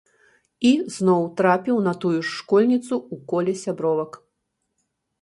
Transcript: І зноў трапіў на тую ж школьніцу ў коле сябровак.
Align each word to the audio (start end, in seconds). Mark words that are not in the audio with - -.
І 0.69 0.71
зноў 0.95 1.21
трапіў 1.41 1.77
на 1.89 1.93
тую 2.05 2.15
ж 2.15 2.25
школьніцу 2.39 2.93
ў 3.13 3.15
коле 3.33 3.53
сябровак. 3.65 4.11